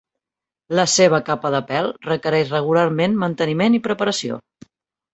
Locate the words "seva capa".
0.93-1.51